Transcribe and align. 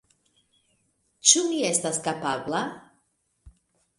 Ĉu 1.33 1.43
mi 1.51 1.59
estas 1.67 2.01
kapabla? 2.09 2.61